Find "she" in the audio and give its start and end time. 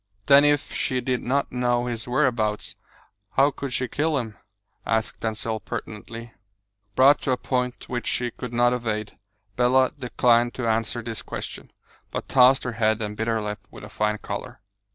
0.73-0.99, 3.71-3.87, 8.07-8.31